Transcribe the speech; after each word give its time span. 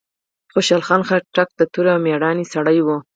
خوشحال 0.53 0.81
خان 0.87 1.01
خټک 1.07 1.49
د 1.55 1.61
توری 1.73 1.89
او 1.93 1.99
ميړانې 2.05 2.45
سړی 2.53 2.79
وه. 2.85 2.97